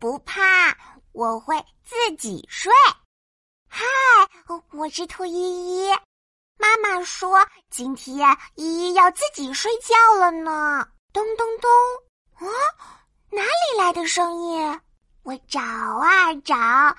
[0.00, 0.40] 不怕，
[1.12, 2.72] 我会自己睡。
[3.68, 3.84] 嗨，
[4.70, 5.34] 我是兔依
[5.86, 5.90] 依。
[6.56, 10.88] 妈妈说今天依依要自己睡觉了呢。
[11.12, 12.48] 咚咚咚！
[12.48, 12.48] 啊，
[13.30, 14.80] 哪里来的声音？
[15.22, 16.96] 我找啊找，啊，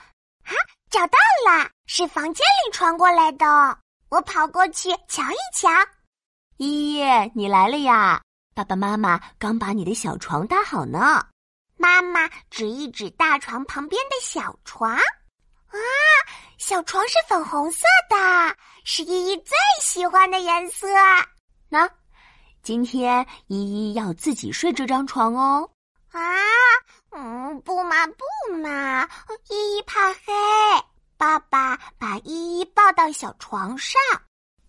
[0.92, 3.80] 找到了，是房间里传过来的。
[4.10, 5.68] 我跑过去瞧一瞧。
[6.58, 8.22] 依依，你来了呀！
[8.54, 11.26] 爸爸妈妈刚把你的小床搭好呢。
[11.82, 15.78] 妈妈指一指大床旁边的小床，啊，
[16.60, 18.56] 小床是粉红色的，
[18.86, 20.88] 是依依最喜欢的颜色。
[21.70, 21.90] 那，
[22.62, 25.68] 今天依依要自己睡这张床哦。
[26.12, 26.22] 啊，
[27.14, 29.10] 嗯，不嘛不嘛，
[29.50, 30.22] 依依怕黑。
[31.18, 34.00] 爸爸把依依抱到小床上。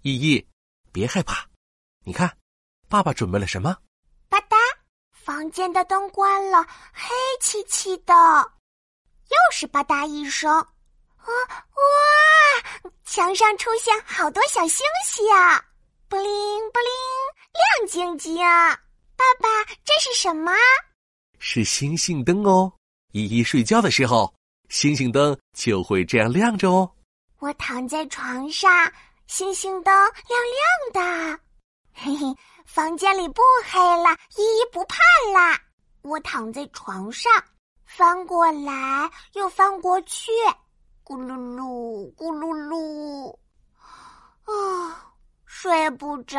[0.01, 0.49] 依依，
[0.91, 1.47] 别害怕，
[2.05, 2.39] 你看，
[2.89, 3.77] 爸爸准备了什么？
[5.43, 7.11] 房间的灯关了，黑
[7.41, 8.15] 漆漆的。
[8.15, 12.91] 又是吧嗒一声，啊哇！
[13.05, 15.27] 墙上出现好多小星星，
[16.09, 16.25] 布灵
[16.71, 16.93] 布灵，
[17.83, 18.37] 亮晶晶。
[18.37, 20.53] 爸爸，这是什么？
[21.41, 22.73] 是星星灯哦。
[23.11, 24.33] 依依睡觉的时候，
[24.69, 26.89] 星星灯就会这样亮着哦。
[27.41, 28.71] 我躺在床上，
[29.27, 30.39] 星星灯亮
[30.93, 31.41] 亮的。
[31.95, 34.97] 嘿嘿，房间里不黑了，依依不怕
[35.33, 35.61] 啦。
[36.03, 37.31] 我躺在床上，
[37.85, 40.33] 翻过来又翻过去，
[41.05, 43.37] 咕噜噜，咕噜噜，
[44.45, 45.13] 啊，
[45.45, 46.39] 睡不着。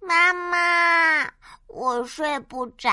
[0.00, 1.28] 妈妈，
[1.66, 2.88] 我睡不着。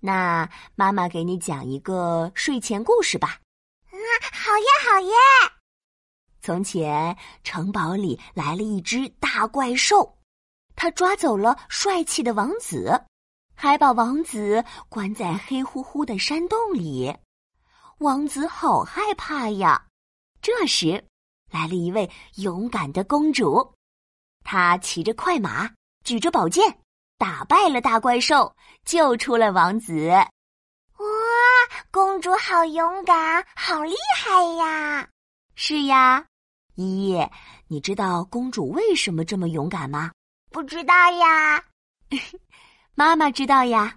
[0.00, 3.38] 那妈妈给你讲一个睡前故事吧。
[3.90, 3.98] 啊，
[4.32, 5.14] 好耶，好耶！
[6.44, 10.18] 从前，城堡里来了一只大怪兽，
[10.76, 13.02] 它抓走了帅气的王子，
[13.56, 17.16] 还把王子关在黑乎乎的山洞里。
[18.00, 19.86] 王子好害怕呀！
[20.42, 21.02] 这时，
[21.50, 23.74] 来了一位勇敢的公主，
[24.44, 25.70] 她骑着快马，
[26.04, 26.78] 举着宝剑。
[27.16, 28.54] 打败了大怪兽，
[28.84, 30.10] 救出了王子。
[30.98, 31.06] 哇，
[31.90, 35.08] 公主好勇敢，好厉害呀！
[35.54, 36.26] 是呀，
[36.74, 37.28] 依依，
[37.68, 40.12] 你知道公主为什么这么勇敢吗？
[40.50, 41.64] 不知道呀。
[42.94, 43.96] 妈妈知道呀，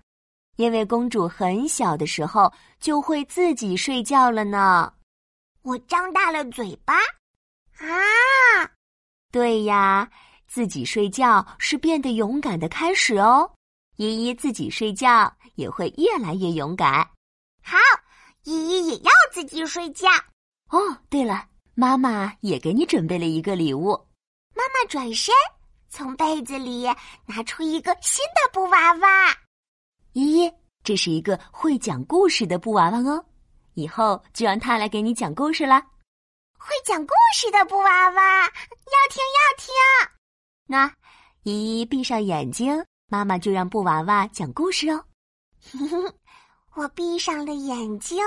[0.56, 4.94] 因为公主很小的时候就会自己睡觉了呢。
[5.62, 6.96] 我张大了嘴巴。
[7.78, 8.70] 啊，
[9.32, 10.10] 对呀。
[10.50, 13.52] 自己睡觉是变得勇敢的开始哦，
[13.98, 17.06] 依依自己睡觉也会越来越勇敢。
[17.62, 17.78] 好，
[18.46, 20.08] 依依也要自己睡觉。
[20.70, 21.46] 哦，对了，
[21.80, 23.92] 妈妈也给你准备了一个礼物。
[24.56, 25.32] 妈妈转身，
[25.90, 26.88] 从被子里
[27.28, 29.30] 拿出一个新的布娃娃。
[30.14, 30.52] 依依，
[30.84, 33.24] 这是一个会讲故事的布娃娃哦，
[33.76, 35.80] 以后就让它来给你讲故事啦。
[36.58, 39.72] 会讲故事的布娃娃，要听要听。
[40.66, 40.92] 那
[41.44, 45.06] 依依闭上眼睛，妈妈就让布娃娃讲故事哦。
[46.74, 48.18] 我闭上了眼睛，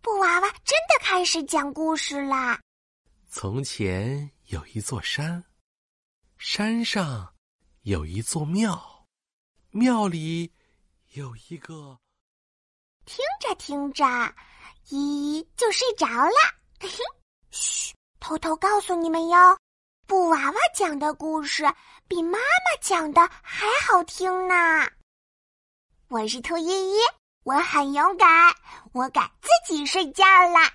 [0.00, 2.58] 布娃娃真的开始讲故事啦。
[3.38, 5.44] 从前有一座山，
[6.38, 7.34] 山上
[7.82, 9.06] 有一座庙，
[9.72, 10.50] 庙里
[11.12, 12.00] 有一个。
[13.04, 14.06] 听着听着，
[14.88, 16.32] 依依就睡着了。
[17.52, 19.58] 嘘，偷偷告诉你们哟。
[20.06, 21.62] 布娃娃讲的故事
[22.08, 24.54] 比妈妈讲的还好听呢。
[26.08, 26.96] 我是兔依依，
[27.42, 28.56] 我很勇敢，
[28.92, 30.72] 我敢自己睡觉啦。